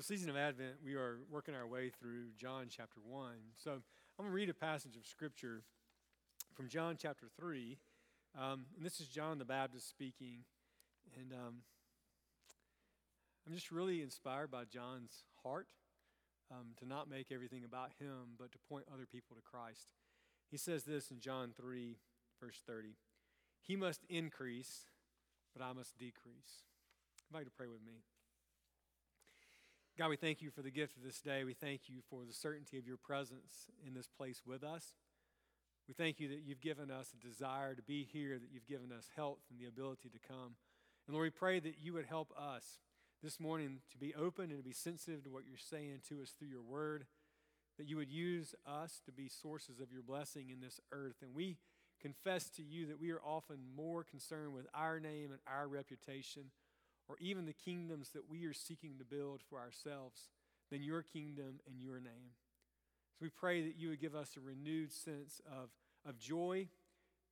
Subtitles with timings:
[0.00, 3.32] the season of Advent, we are working our way through John chapter 1.
[3.62, 3.82] So I'm
[4.16, 5.62] going to read a passage of Scripture
[6.54, 7.76] from John chapter 3.
[8.34, 10.44] Um, and this is John the Baptist speaking.
[11.20, 11.56] And um,
[13.46, 15.68] I'm just really inspired by John's heart
[16.50, 19.88] um, to not make everything about him, but to point other people to Christ.
[20.50, 21.98] He says this in John 3,
[22.42, 22.94] verse 30
[23.60, 24.86] He must increase,
[25.54, 26.64] but I must decrease.
[27.30, 28.00] Like to pray with me.
[30.00, 31.44] God, we thank you for the gift of this day.
[31.44, 34.94] We thank you for the certainty of your presence in this place with us.
[35.86, 38.92] We thank you that you've given us a desire to be here, that you've given
[38.96, 40.54] us health and the ability to come.
[41.06, 42.78] And Lord, we pray that you would help us
[43.22, 46.30] this morning to be open and to be sensitive to what you're saying to us
[46.30, 47.04] through your word,
[47.76, 51.16] that you would use us to be sources of your blessing in this earth.
[51.20, 51.58] And we
[52.00, 56.44] confess to you that we are often more concerned with our name and our reputation
[57.10, 60.28] or even the kingdoms that we are seeking to build for ourselves
[60.70, 62.36] than your kingdom and your name.
[63.18, 65.70] So we pray that you would give us a renewed sense of,
[66.08, 66.68] of joy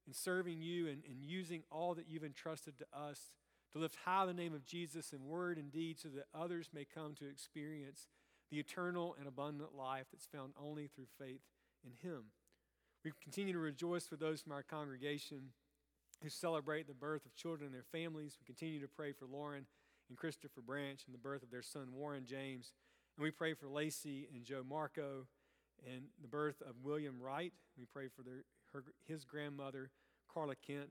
[0.06, 3.30] in serving you and, and using all that you've entrusted to us
[3.72, 6.84] to lift high the name of Jesus in word and deed so that others may
[6.84, 8.08] come to experience
[8.50, 11.42] the eternal and abundant life that's found only through faith
[11.84, 12.24] in Him.
[13.05, 15.50] We continue to rejoice for those from our congregation
[16.22, 18.36] who celebrate the birth of children and their families.
[18.41, 19.67] We continue to pray for Lauren
[20.09, 22.73] and Christopher Branch and the birth of their son Warren James.
[23.17, 25.27] And we pray for Lacey and Joe Marco
[25.87, 27.53] and the birth of William Wright.
[27.78, 29.91] We pray for their, her, his grandmother,
[30.33, 30.91] Carla Kent.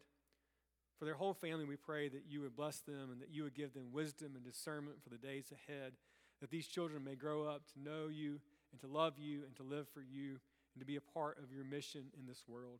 [0.99, 3.53] For their whole family, we pray that you would bless them and that you would
[3.53, 5.93] give them wisdom and discernment for the days ahead,
[6.41, 8.39] that these children may grow up to know you
[8.71, 10.39] and to love you and to live for you
[10.73, 12.79] and to be a part of your mission in this world.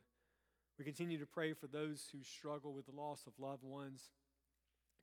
[0.78, 4.10] We continue to pray for those who struggle with the loss of loved ones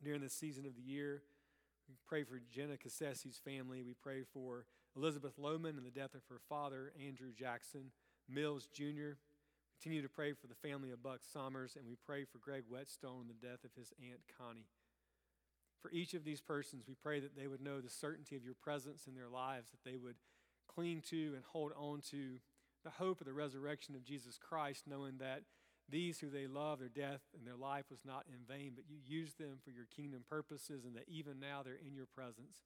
[0.05, 1.23] during this season of the year.
[1.89, 3.83] We pray for Jenna Cassesi's family.
[3.83, 4.67] We pray for
[4.97, 7.91] Elizabeth Lohman and the death of her father, Andrew Jackson
[8.29, 9.19] Mills Jr.
[9.81, 13.23] Continue to pray for the family of Buck Sommers, and we pray for Greg Whetstone
[13.23, 14.69] and the death of his aunt Connie.
[15.83, 18.55] For each of these persons, we pray that they would know the certainty of your
[18.55, 20.17] presence in their lives, that they would
[20.73, 22.39] cling to and hold on to
[22.85, 25.43] the hope of the resurrection of Jesus Christ, knowing that
[25.91, 28.97] these who they love, their death and their life was not in vain, but you
[29.05, 32.65] used them for your kingdom purposes, and that even now they're in your presence.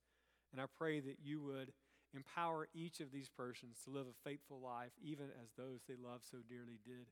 [0.52, 1.72] And I pray that you would
[2.14, 6.20] empower each of these persons to live a faithful life, even as those they love
[6.30, 7.06] so dearly did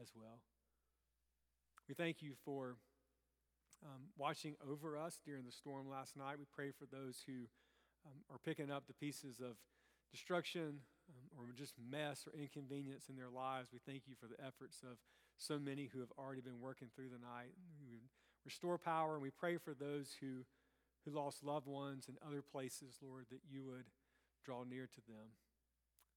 [0.00, 0.40] as well.
[1.88, 2.76] We thank you for
[3.84, 6.38] um, watching over us during the storm last night.
[6.38, 7.48] We pray for those who
[8.06, 9.56] um, are picking up the pieces of
[10.10, 10.80] destruction
[11.10, 13.68] um, or just mess or inconvenience in their lives.
[13.72, 14.98] We thank you for the efforts of
[15.38, 17.54] so many who have already been working through the night.
[17.80, 18.02] We
[18.44, 20.44] restore power, and we pray for those who,
[21.04, 23.86] who lost loved ones in other places, Lord, that you would
[24.44, 25.30] draw near to them.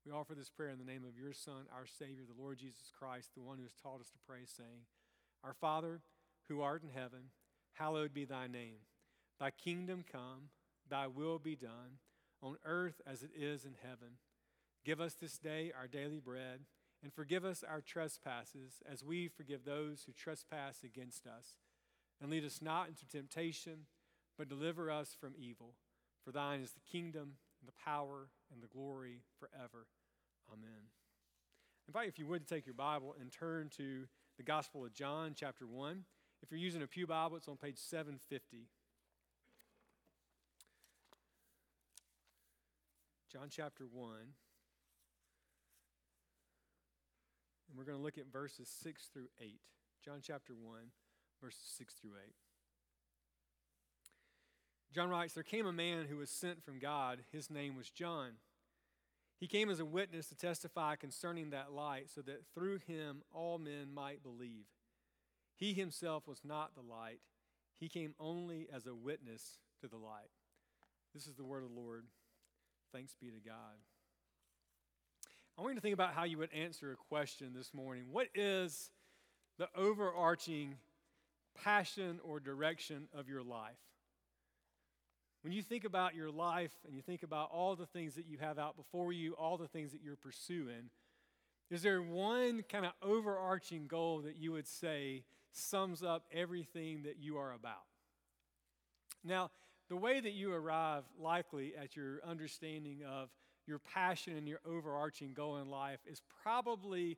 [0.06, 2.92] We offer this prayer in the name of your Son, our Savior, the Lord Jesus
[2.98, 4.88] Christ, the one who has taught us to pray, saying,
[5.44, 6.02] Our Father,
[6.48, 7.30] who art in heaven,
[7.74, 8.82] hallowed be thy name.
[9.40, 10.50] Thy kingdom come,
[10.90, 12.00] thy will be done,
[12.42, 14.18] on earth as it is in heaven.
[14.84, 16.62] Give us this day our daily bread,
[17.04, 21.58] and forgive us our trespasses as we forgive those who trespass against us.
[22.22, 23.88] And lead us not into temptation,
[24.38, 25.74] but deliver us from evil.
[26.24, 29.88] For thine is the kingdom, and the power, and the glory forever.
[30.52, 30.90] Amen.
[31.88, 34.08] I invite you, if you would, to take your Bible and turn to
[34.38, 36.04] the Gospel of John, chapter 1.
[36.44, 38.68] If you're using a Pew Bible, it's on page 750.
[43.32, 44.12] John chapter 1.
[47.72, 49.62] And we're going to look at verses 6 through 8.
[50.04, 50.80] John chapter 1,
[51.42, 52.34] verses 6 through 8.
[54.94, 57.20] John writes There came a man who was sent from God.
[57.32, 58.32] His name was John.
[59.40, 63.58] He came as a witness to testify concerning that light, so that through him all
[63.58, 64.66] men might believe.
[65.56, 67.22] He himself was not the light,
[67.80, 70.30] he came only as a witness to the light.
[71.14, 72.04] This is the word of the Lord.
[72.92, 73.78] Thanks be to God.
[75.58, 78.06] I want you to think about how you would answer a question this morning.
[78.12, 78.90] What is
[79.58, 80.76] the overarching
[81.62, 83.78] passion or direction of your life?
[85.44, 88.38] When you think about your life and you think about all the things that you
[88.38, 90.90] have out before you, all the things that you're pursuing,
[91.70, 97.18] is there one kind of overarching goal that you would say sums up everything that
[97.20, 97.86] you are about?
[99.24, 99.52] Now,
[99.90, 103.30] the way that you arrive likely at your understanding of
[103.68, 107.18] your passion and your overarching goal in life is probably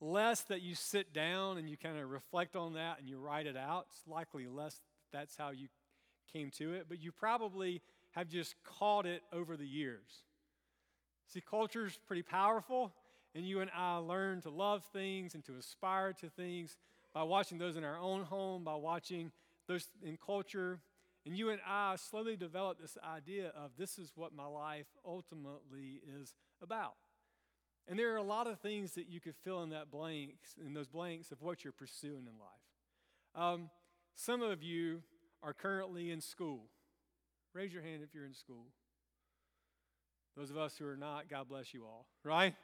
[0.00, 3.46] less that you sit down and you kind of reflect on that and you write
[3.46, 3.86] it out.
[3.90, 4.80] It's likely less
[5.12, 5.68] that's how you
[6.32, 7.80] came to it, but you probably
[8.10, 10.22] have just caught it over the years.
[11.28, 12.92] See, culture is pretty powerful,
[13.34, 16.76] and you and I learn to love things and to aspire to things
[17.12, 19.32] by watching those in our own home, by watching
[19.66, 20.78] those in culture.
[21.26, 26.00] And you and I slowly develop this idea of this is what my life ultimately
[26.20, 26.94] is about.
[27.88, 30.72] And there are a lot of things that you could fill in that blanks, in
[30.72, 33.44] those blanks of what you're pursuing in life.
[33.44, 33.70] Um,
[34.14, 35.02] some of you
[35.42, 36.68] are currently in school.
[37.52, 38.66] Raise your hand if you're in school.
[40.36, 42.54] Those of us who are not, God bless you all, right?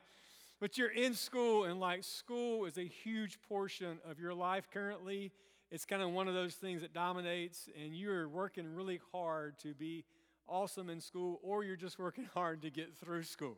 [0.61, 5.33] But you're in school, and like school is a huge portion of your life currently.
[5.73, 9.73] It's kind of one of those things that dominates, and you're working really hard to
[9.73, 10.05] be
[10.47, 13.57] awesome in school, or you're just working hard to get through school.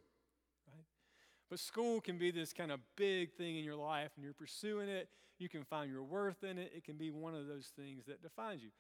[0.69, 0.87] Right?
[1.51, 4.89] But school can be this kind of big thing in your life, and you're pursuing
[4.89, 5.09] it.
[5.41, 6.71] You can find your worth in it.
[6.73, 8.71] It can be one of those things that defines you.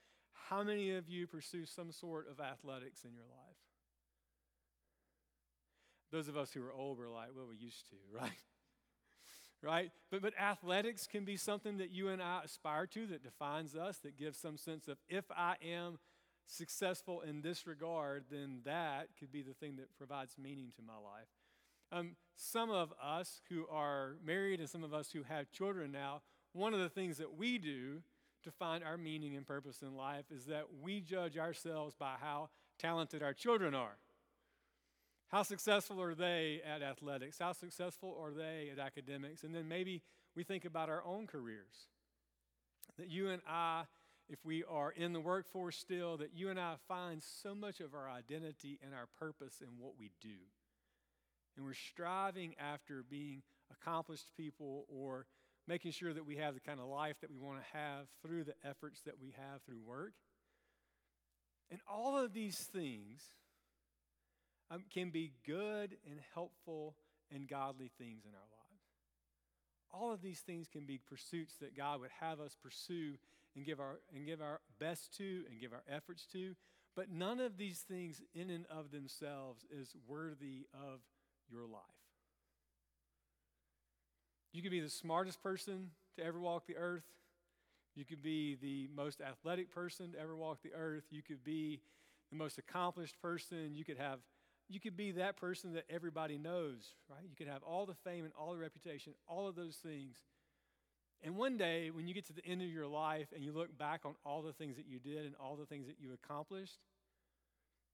[0.48, 3.56] How many of you pursue some sort of athletics in your life?
[6.12, 8.30] Those of us who are old were like, well, we used to, right?
[9.64, 9.90] Right?
[10.10, 13.98] But, but athletics can be something that you and I aspire to that defines us,
[13.98, 15.98] that gives some sense of if I am
[16.46, 20.94] successful in this regard, then that could be the thing that provides meaning to my
[20.94, 21.28] life.
[21.90, 26.22] Um, some of us who are married and some of us who have children now,
[26.52, 28.02] one of the things that we do
[28.42, 32.50] to find our meaning and purpose in life is that we judge ourselves by how
[32.78, 33.96] talented our children are.
[35.34, 37.40] How successful are they at athletics?
[37.40, 39.42] How successful are they at academics?
[39.42, 40.00] And then maybe
[40.36, 41.88] we think about our own careers.
[42.98, 43.82] That you and I,
[44.28, 47.94] if we are in the workforce still, that you and I find so much of
[47.94, 50.38] our identity and our purpose in what we do.
[51.56, 53.42] And we're striving after being
[53.72, 55.26] accomplished people or
[55.66, 58.44] making sure that we have the kind of life that we want to have through
[58.44, 60.12] the efforts that we have through work.
[61.72, 63.20] And all of these things
[64.70, 66.94] um, can be good and helpful
[67.32, 68.82] and godly things in our lives.
[69.92, 73.14] All of these things can be pursuits that God would have us pursue
[73.54, 76.54] and give our, and give our best to and give our efforts to.
[76.96, 81.00] But none of these things, in and of themselves, is worthy of
[81.50, 81.80] your life.
[84.52, 87.02] You could be the smartest person to ever walk the earth.
[87.96, 91.04] You could be the most athletic person to ever walk the earth.
[91.10, 91.80] You could be
[92.30, 93.74] the most accomplished person.
[93.74, 94.20] You could have
[94.68, 97.24] you could be that person that everybody knows, right?
[97.28, 100.16] You could have all the fame and all the reputation, all of those things.
[101.22, 103.76] And one day, when you get to the end of your life and you look
[103.78, 106.78] back on all the things that you did and all the things that you accomplished,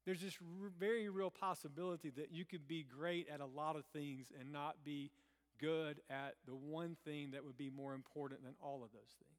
[0.05, 0.37] there's this
[0.78, 4.76] very real possibility that you could be great at a lot of things and not
[4.84, 5.11] be
[5.61, 9.31] good at the one thing that would be more important than all of those things.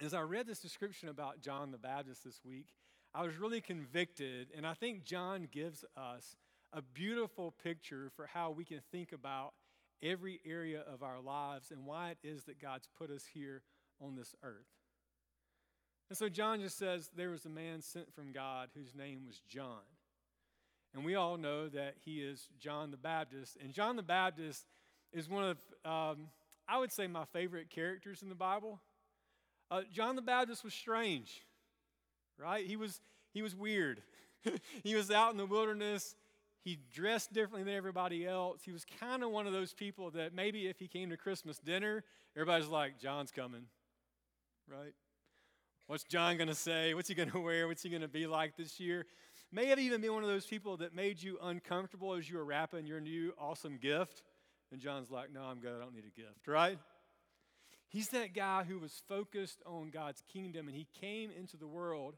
[0.00, 2.68] As I read this description about John the Baptist this week,
[3.14, 6.36] I was really convicted, and I think John gives us
[6.72, 9.52] a beautiful picture for how we can think about
[10.00, 13.62] every area of our lives and why it is that God's put us here
[14.00, 14.68] on this earth.
[16.08, 19.40] And so John just says there was a man sent from God whose name was
[19.48, 19.82] John.
[20.94, 23.56] And we all know that he is John the Baptist.
[23.62, 24.66] And John the Baptist
[25.12, 26.28] is one of, um,
[26.68, 28.80] I would say, my favorite characters in the Bible.
[29.70, 31.42] Uh, John the Baptist was strange
[32.40, 32.66] right?
[32.66, 33.00] He was,
[33.32, 34.02] he was weird.
[34.84, 36.14] he was out in the wilderness.
[36.62, 38.60] He dressed differently than everybody else.
[38.64, 41.58] He was kind of one of those people that maybe if he came to Christmas
[41.58, 42.04] dinner,
[42.36, 43.64] everybody's like, John's coming,
[44.68, 44.92] right?
[45.86, 46.94] What's John going to say?
[46.94, 47.66] What's he going to wear?
[47.66, 49.06] What's he going to be like this year?
[49.52, 52.44] May have even been one of those people that made you uncomfortable as you were
[52.44, 54.22] wrapping your new awesome gift.
[54.70, 55.72] And John's like, No, I'm good.
[55.74, 56.78] I don't need a gift, right?
[57.88, 62.14] He's that guy who was focused on God's kingdom and he came into the world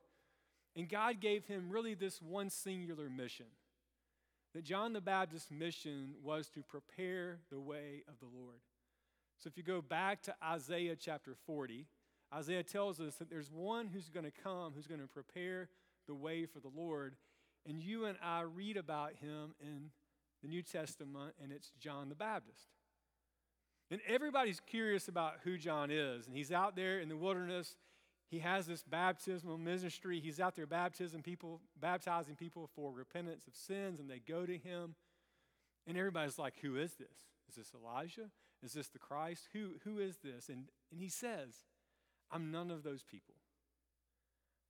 [0.76, 3.46] and God gave him really this one singular mission.
[4.54, 8.60] That John the Baptist's mission was to prepare the way of the Lord.
[9.38, 11.86] So if you go back to Isaiah chapter 40,
[12.34, 15.68] Isaiah tells us that there's one who's going to come who's going to prepare
[16.06, 17.16] the way for the Lord.
[17.66, 19.90] And you and I read about him in
[20.42, 22.68] the New Testament, and it's John the Baptist.
[23.90, 26.26] And everybody's curious about who John is.
[26.26, 27.76] And he's out there in the wilderness
[28.32, 30.18] he has this baptismal ministry.
[30.18, 34.56] He's out there baptizing people, baptizing people for repentance of sins, and they go to
[34.56, 34.94] him.
[35.86, 37.18] And everybody's like, Who is this?
[37.50, 38.30] Is this Elijah?
[38.64, 39.48] Is this the Christ?
[39.52, 40.48] Who, who is this?
[40.48, 41.66] And, and he says,
[42.30, 43.34] I'm none of those people.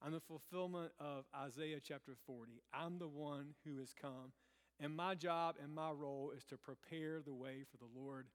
[0.05, 2.63] I'm the fulfillment of Isaiah chapter 40.
[2.75, 4.33] I'm the one who has come.
[4.81, 8.27] And my job and my role is to prepare the way for the Lord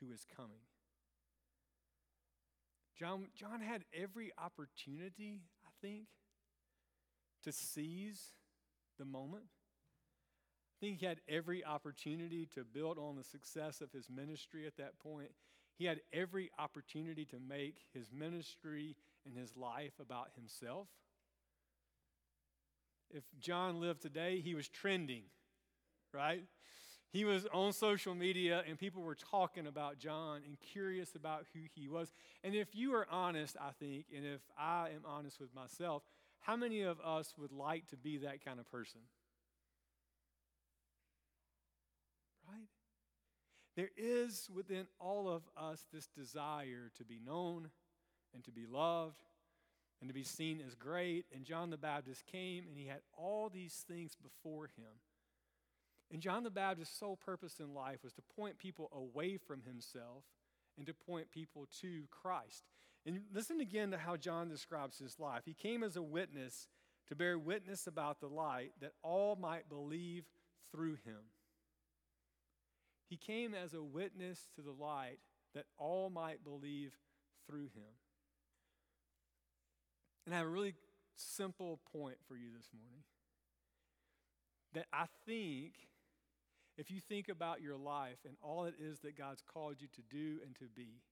[0.00, 0.62] who is coming.
[3.00, 6.04] John, John had every opportunity, I think,
[7.44, 8.20] to seize
[8.98, 9.44] the moment.
[9.44, 14.76] I think he had every opportunity to build on the success of his ministry at
[14.76, 15.30] that point.
[15.78, 20.88] He had every opportunity to make his ministry and his life about himself.
[23.10, 25.22] If John lived today, he was trending,
[26.12, 26.44] right?
[27.12, 31.60] He was on social media and people were talking about John and curious about who
[31.74, 32.12] he was.
[32.44, 36.04] And if you are honest, I think, and if I am honest with myself,
[36.40, 39.00] how many of us would like to be that kind of person?
[42.48, 42.68] Right?
[43.76, 47.70] There is within all of us this desire to be known
[48.32, 49.24] and to be loved
[50.00, 51.24] and to be seen as great.
[51.34, 54.92] And John the Baptist came and he had all these things before him.
[56.12, 60.24] And John the Baptist's sole purpose in life was to point people away from himself
[60.76, 62.64] and to point people to Christ.
[63.06, 65.42] And listen again to how John describes his life.
[65.44, 66.68] He came as a witness
[67.08, 70.24] to bear witness about the light that all might believe
[70.72, 71.30] through him.
[73.08, 75.18] He came as a witness to the light
[75.54, 76.92] that all might believe
[77.46, 77.92] through him.
[80.24, 80.74] And I have a really
[81.16, 83.02] simple point for you this morning.
[84.74, 85.72] That I think
[86.80, 90.02] if you think about your life and all it is that God's called you to
[90.10, 91.02] do and to be,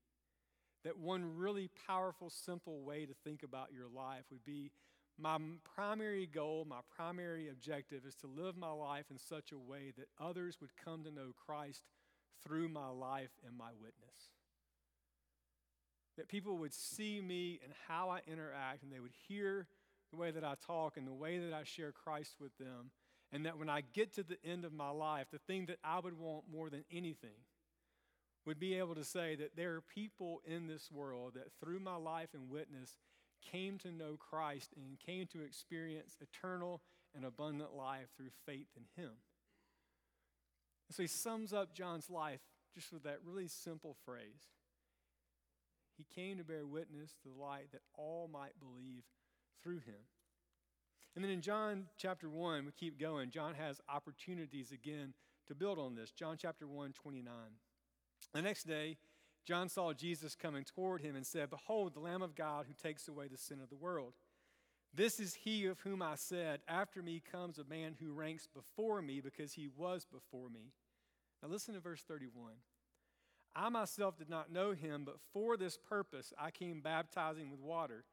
[0.82, 4.70] that one really powerful, simple way to think about your life would be
[5.20, 5.36] my
[5.74, 10.08] primary goal, my primary objective is to live my life in such a way that
[10.18, 11.82] others would come to know Christ
[12.42, 14.30] through my life and my witness.
[16.16, 19.66] That people would see me and how I interact, and they would hear
[20.12, 22.90] the way that I talk and the way that I share Christ with them,
[23.32, 26.00] and that when I get to the end of my life, the thing that I
[26.00, 27.44] would want more than anything
[28.46, 31.96] would be able to say that there are people in this world that through my
[31.96, 32.96] life and witness
[33.52, 36.80] came to know Christ and came to experience eternal
[37.14, 39.12] and abundant life through faith in Him.
[40.90, 42.40] So he sums up John's life
[42.74, 44.48] just with that really simple phrase.
[45.96, 49.02] He came to bear witness to the light that all might believe
[49.62, 50.06] through him.
[51.18, 53.30] And then in John chapter 1, we keep going.
[53.30, 55.14] John has opportunities again
[55.48, 56.12] to build on this.
[56.12, 57.34] John chapter 1, 29.
[58.32, 58.98] The next day,
[59.44, 63.08] John saw Jesus coming toward him and said, Behold, the Lamb of God who takes
[63.08, 64.12] away the sin of the world.
[64.94, 69.02] This is he of whom I said, After me comes a man who ranks before
[69.02, 70.70] me because he was before me.
[71.42, 72.52] Now listen to verse 31.
[73.56, 78.04] I myself did not know him, but for this purpose I came baptizing with water,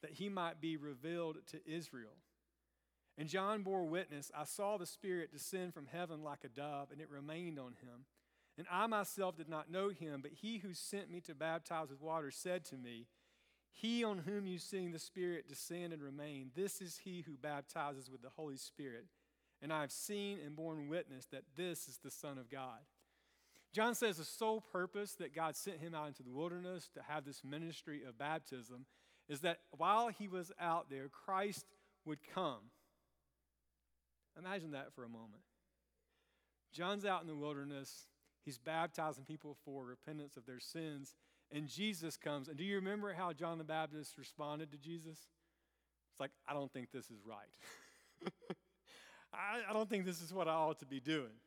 [0.00, 2.16] that he might be revealed to Israel.
[3.16, 7.00] And John bore witness I saw the Spirit descend from heaven like a dove, and
[7.00, 8.06] it remained on him.
[8.56, 12.00] And I myself did not know him, but he who sent me to baptize with
[12.00, 13.06] water said to me,
[13.72, 18.10] He on whom you see the Spirit descend and remain, this is he who baptizes
[18.10, 19.06] with the Holy Spirit.
[19.60, 22.80] And I have seen and borne witness that this is the Son of God.
[23.72, 27.24] John says the sole purpose that God sent him out into the wilderness to have
[27.24, 28.86] this ministry of baptism
[29.28, 31.66] is that while he was out there, Christ
[32.04, 32.70] would come
[34.38, 35.42] Imagine that for a moment.
[36.72, 38.08] John's out in the wilderness.
[38.44, 41.14] He's baptizing people for repentance of their sins.
[41.52, 42.48] And Jesus comes.
[42.48, 45.18] And do you remember how John the Baptist responded to Jesus?
[46.10, 48.30] It's like, I don't think this is right.
[49.32, 51.38] I, I, don't think this is what I ought to be doing.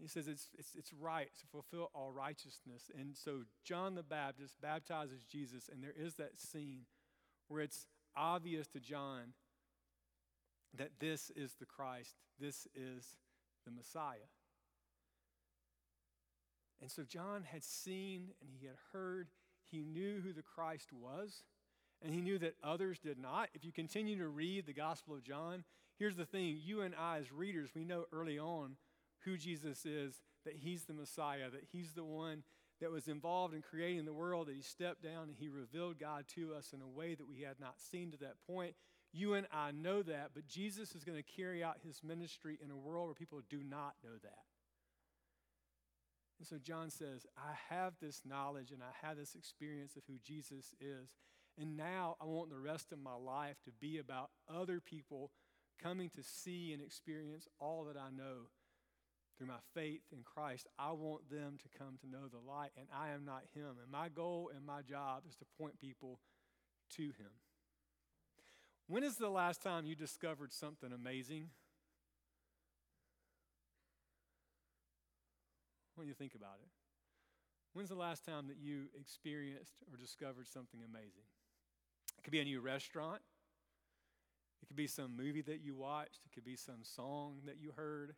[0.00, 2.90] He says it's, it's, it's right to fulfill all righteousness.
[2.98, 6.82] And so John the Baptist baptizes Jesus, and there is that scene
[7.48, 9.32] where it's obvious to John
[10.76, 13.16] that this is the Christ, this is
[13.64, 14.28] the Messiah.
[16.80, 19.28] And so John had seen and he had heard,
[19.70, 21.42] he knew who the Christ was,
[22.02, 23.48] and he knew that others did not.
[23.54, 25.64] If you continue to read the Gospel of John,
[25.98, 28.76] here's the thing you and I, as readers, we know early on
[29.24, 32.44] who Jesus is, that he's the Messiah, that he's the one
[32.80, 36.26] that was involved in creating the world, that he stepped down and he revealed God
[36.36, 38.74] to us in a way that we had not seen to that point.
[39.12, 42.70] You and I know that, but Jesus is going to carry out his ministry in
[42.70, 44.44] a world where people do not know that.
[46.38, 50.18] And so John says, I have this knowledge and I have this experience of who
[50.24, 51.08] Jesus is.
[51.58, 55.32] And now I want the rest of my life to be about other people
[55.82, 58.46] coming to see and experience all that I know
[59.36, 60.66] through my faith in Christ.
[60.78, 63.76] I want them to come to know the light, and I am not Him.
[63.82, 66.18] And my goal and my job is to point people
[66.96, 67.30] to Him.
[68.88, 71.50] When is the last time you discovered something amazing?
[75.94, 76.68] When you think about it,
[77.74, 81.26] when's the last time that you experienced or discovered something amazing?
[82.16, 83.20] It could be a new restaurant,
[84.62, 87.72] it could be some movie that you watched, it could be some song that you
[87.76, 88.14] heard.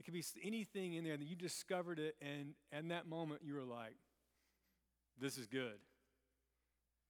[0.00, 3.54] It could be anything in there that you discovered it, and in that moment you
[3.54, 3.96] were like,
[5.20, 5.78] this is good.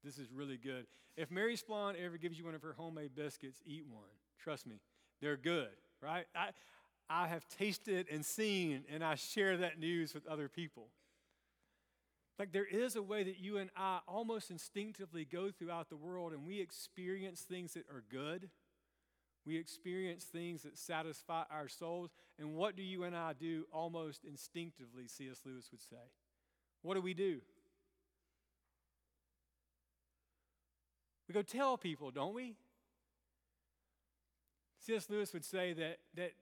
[0.04, 0.86] This is really good.
[1.16, 4.02] If Mary Splon ever gives you one of her homemade biscuits, eat one.
[4.42, 4.80] Trust me,
[5.20, 5.68] they're good,
[6.00, 6.26] right?
[6.34, 6.50] I,
[7.08, 10.88] I have tasted and seen, and I share that news with other people.
[12.38, 16.32] Like there is a way that you and I almost instinctively go throughout the world
[16.32, 18.48] and we experience things that are good.
[19.44, 22.10] We experience things that satisfy our souls.
[22.38, 25.40] And what do you and I do almost instinctively, C.S.
[25.44, 26.10] Lewis would say?
[26.82, 27.40] What do we do?
[31.32, 32.56] We go tell people, don't we?
[34.80, 35.08] C.S.
[35.08, 36.32] Lewis would say that, that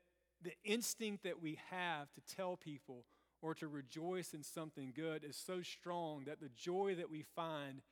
[0.43, 3.05] the instinct that we have to tell people
[3.41, 7.83] or to rejoice in something good is so strong that the joy that we find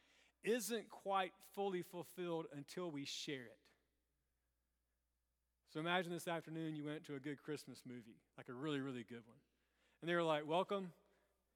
[0.42, 3.60] isn't quite fully fulfilled until we share it.
[5.72, 9.04] So imagine this afternoon you went to a good Christmas movie, like a really, really
[9.08, 9.38] good one.
[10.02, 10.90] And they were like, Welcome,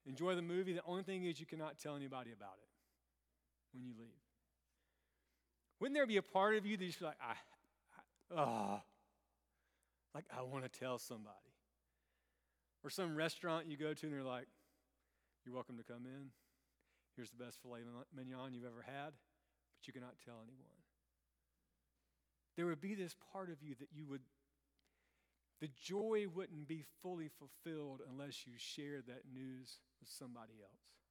[0.06, 0.72] enjoy the movie.
[0.72, 2.68] The only thing is you cannot tell anybody about it
[3.72, 4.21] when you leave.
[5.82, 7.34] Wouldn't there be a part of you that's like, I,
[8.36, 8.80] I oh,
[10.14, 11.34] like I want to tell somebody?
[12.84, 14.46] Or some restaurant you go to and they're like,
[15.44, 16.30] You're welcome to come in.
[17.16, 17.80] Here's the best filet
[18.14, 20.78] mignon you've ever had, but you cannot tell anyone.
[22.56, 24.22] There would be this part of you that you would,
[25.60, 31.01] the joy wouldn't be fully fulfilled unless you shared that news with somebody else.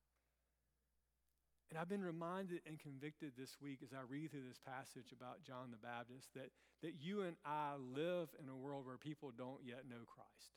[1.71, 5.41] And I've been reminded and convicted this week as I read through this passage about
[5.41, 6.51] John the Baptist that,
[6.83, 10.51] that you and I live in a world where people don't yet know Christ.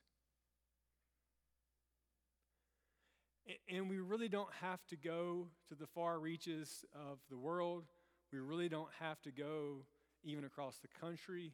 [3.69, 7.85] And we really don't have to go to the far reaches of the world.
[8.33, 9.85] We really don't have to go
[10.25, 11.53] even across the country.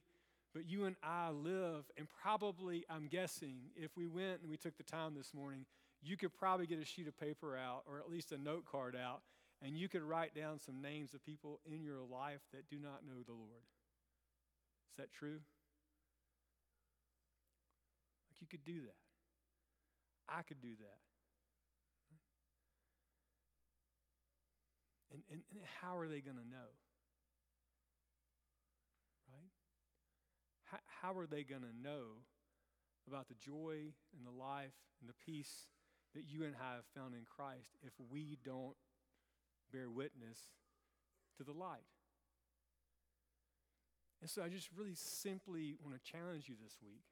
[0.55, 4.79] But you and I live, and probably, I'm guessing, if we went and we took
[4.79, 5.67] the time this morning,
[6.03, 8.97] you could probably get a sheet of paper out or at least a note card
[8.97, 9.21] out
[9.63, 13.05] and you could write down some names of people in your life that do not
[13.07, 13.65] know the Lord.
[14.93, 15.41] Is that true?
[18.29, 18.97] Like you could do that.
[20.29, 20.99] I could do that.
[25.13, 26.71] And, and, and how are they going to know?
[29.29, 29.51] Right?
[30.65, 32.23] How, how are they going to know
[33.09, 35.67] about the joy and the life and the peace
[36.15, 38.77] that you and I have found in Christ if we don't
[39.73, 40.39] bear witness
[41.37, 41.87] to the light.
[44.21, 47.05] And so I just really simply want to challenge you this week.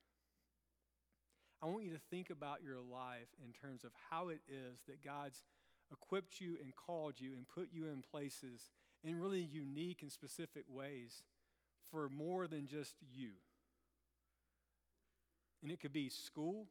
[1.63, 5.03] I want you to think about your life in terms of how it is that
[5.03, 5.43] God's
[5.91, 8.71] equipped you and called you and put you in places
[9.03, 11.23] in really unique and specific ways
[11.91, 13.31] for more than just you.
[15.63, 16.67] And it could be school,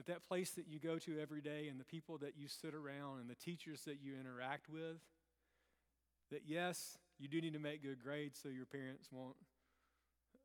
[0.00, 2.72] that that place that you go to every day and the people that you sit
[2.74, 4.96] around and the teachers that you interact with,
[6.30, 9.36] that yes, you do need to make good grades so your parents won't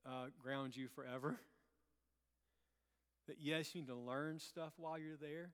[0.05, 1.39] uh, ground you forever.
[3.27, 5.49] That yes, you need to learn stuff while you're there.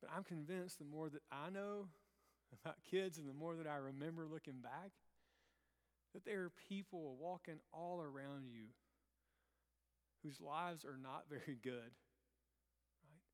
[0.00, 1.88] But I'm convinced the more that I know
[2.64, 4.92] about kids and the more that I remember looking back,
[6.12, 8.66] that there are people walking all around you
[10.24, 11.92] whose lives are not very good,
[13.04, 13.24] right?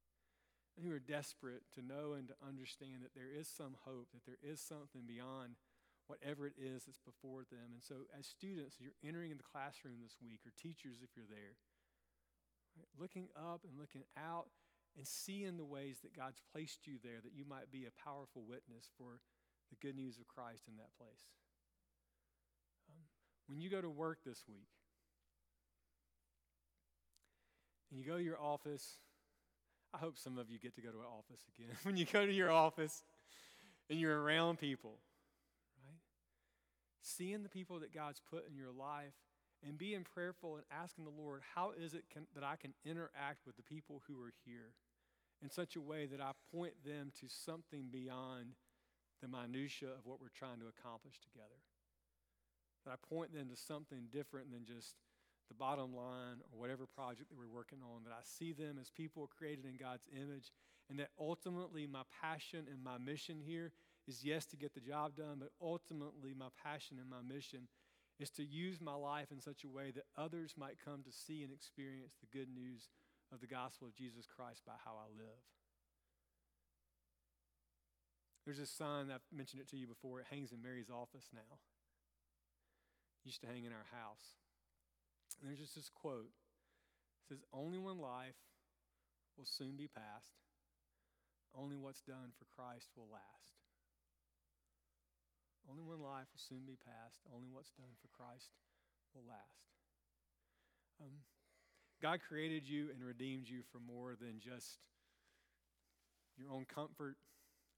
[0.77, 4.27] And who are desperate to know and to understand that there is some hope, that
[4.27, 5.55] there is something beyond
[6.11, 7.71] whatever it is that's before them.
[7.71, 11.31] And so, as students, you're entering in the classroom this week, or teachers if you're
[11.31, 11.55] there,
[12.75, 12.91] right?
[12.99, 14.51] looking up and looking out
[14.99, 18.43] and seeing the ways that God's placed you there, that you might be a powerful
[18.43, 19.23] witness for
[19.71, 21.31] the good news of Christ in that place.
[22.91, 23.07] Um,
[23.47, 24.67] when you go to work this week,
[27.91, 28.99] and you go to your office.
[29.93, 31.77] I hope some of you get to go to an office again.
[31.83, 33.03] when you go to your office
[33.89, 34.99] and you're around people,
[35.85, 35.99] right?
[37.03, 39.15] Seeing the people that God's put in your life
[39.67, 43.47] and being prayerful and asking the Lord, how is it can, that I can interact
[43.47, 44.73] with the people who are here
[45.43, 48.55] in such a way that I point them to something beyond
[49.21, 51.61] the minutia of what we're trying to accomplish together?
[52.87, 54.95] That I point them to something different than just
[55.51, 58.89] the bottom line or whatever project that we're working on, that I see them as
[58.89, 60.53] people created in God's image,
[60.89, 63.73] and that ultimately my passion and my mission here
[64.07, 67.69] is yes, to get the job done, but ultimately my passion and my mission
[68.19, 71.43] is to use my life in such a way that others might come to see
[71.43, 72.89] and experience the good news
[73.33, 75.43] of the gospel of Jesus Christ by how I live.
[78.45, 81.59] There's this sign, I've mentioned it to you before, it hangs in Mary's office now.
[83.25, 84.37] used to hang in our house.
[85.41, 86.29] And there's just this quote.
[86.29, 88.37] It says, Only one life
[89.37, 90.37] will soon be past.
[91.57, 93.57] Only what's done for Christ will last.
[95.69, 97.25] Only one life will soon be past.
[97.33, 98.53] Only what's done for Christ
[99.15, 99.65] will last.
[101.01, 101.25] Um,
[102.03, 104.81] God created you and redeemed you for more than just
[106.37, 107.17] your own comfort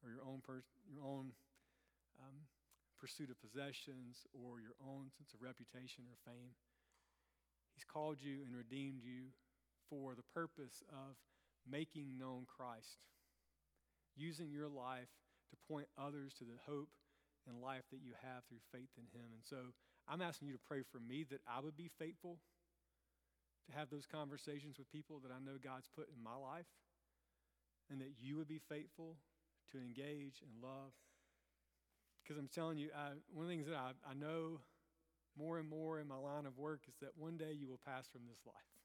[0.03, 1.33] or your own, per- your own
[2.19, 2.47] um,
[2.99, 6.55] pursuit of possessions or your own sense of reputation or fame.
[7.75, 9.33] He's called you and redeemed you
[9.89, 11.17] for the purpose of
[11.69, 12.99] making known Christ,
[14.17, 15.11] using your life
[15.51, 16.89] to point others to the hope
[17.47, 19.31] and life that you have through faith in Him.
[19.35, 19.73] And so
[20.09, 22.39] I'm asking you to pray for me that I would be faithful
[23.67, 26.67] to have those conversations with people that I know God's put in my life,
[27.91, 29.17] and that you would be faithful
[29.71, 30.93] to engage and love.
[32.23, 34.61] Because I'm telling you, I, one of the things that I, I know
[35.37, 38.09] more and more in my line of work is that one day you will pass
[38.09, 38.77] from this life.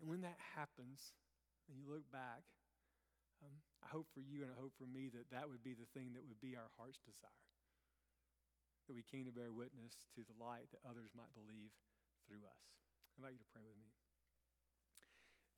[0.00, 1.16] And when that happens,
[1.66, 2.44] and you look back,
[3.42, 5.88] um, I hope for you and I hope for me that that would be the
[5.92, 7.44] thing that would be our heart's desire.
[8.86, 11.74] That we came to bear witness to the light that others might believe
[12.24, 12.62] through us.
[13.16, 13.90] I invite you to pray with me.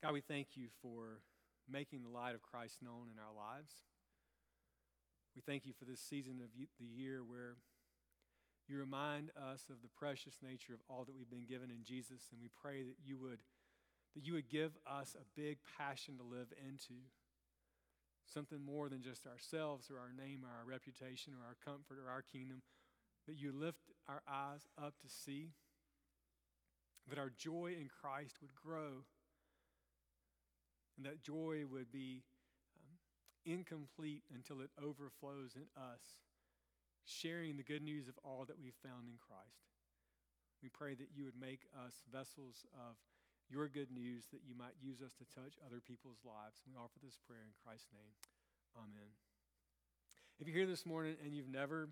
[0.01, 1.21] God, we thank you for
[1.67, 3.85] making the light of Christ known in our lives.
[5.35, 7.61] We thank you for this season of the year where
[8.69, 12.29] you remind us of the precious nature of all that we've been given in Jesus,
[12.31, 13.39] and we pray that you would,
[14.15, 17.01] that you would give us a big passion to live into.
[18.31, 22.11] Something more than just ourselves or our name or our reputation or our comfort or
[22.11, 22.61] our kingdom,
[23.27, 25.49] that you lift our eyes up to see,
[27.09, 29.01] that our joy in Christ would grow,
[30.95, 32.21] and that joy would be
[32.77, 32.99] um,
[33.45, 36.21] incomplete until it overflows in us
[37.09, 39.65] sharing the good news of all that we've found in Christ.
[40.61, 42.95] We pray that you would make us vessels of
[43.49, 46.61] your good news, that you might use us to touch other people's lives.
[46.69, 48.13] We offer this prayer in Christ's name.
[48.77, 49.09] Amen.
[50.37, 51.89] If you're here this morning and you've never